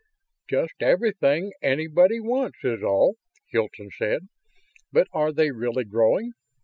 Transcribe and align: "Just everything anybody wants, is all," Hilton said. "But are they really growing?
"Just 0.49 0.73
everything 0.81 1.51
anybody 1.61 2.19
wants, 2.19 2.57
is 2.63 2.81
all," 2.81 3.17
Hilton 3.51 3.91
said. 3.99 4.29
"But 4.91 5.07
are 5.13 5.31
they 5.31 5.51
really 5.51 5.83
growing? 5.83 6.31